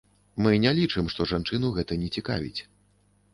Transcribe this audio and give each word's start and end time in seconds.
Мы 0.45 0.53
не 0.63 0.71
лічым, 0.79 1.11
што 1.15 1.27
жанчыну 1.33 1.69
гэта 1.77 1.99
не 2.05 2.09
цікавіць. 2.17 2.59